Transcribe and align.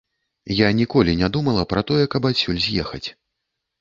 Я 0.59 0.69
ніколі 0.77 1.11
не 1.21 1.29
думала 1.37 1.65
пра 1.73 1.85
тое, 1.91 2.01
каб 2.17 2.27
адсюль 2.31 2.61
з'ехаць. 2.65 3.07